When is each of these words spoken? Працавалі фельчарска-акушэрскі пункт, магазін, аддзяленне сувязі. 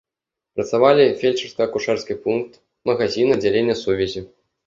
Працавалі 0.59 1.03
фельчарска-акушэрскі 1.23 2.13
пункт, 2.25 2.57
магазін, 2.91 3.27
аддзяленне 3.37 3.75
сувязі. 3.83 4.27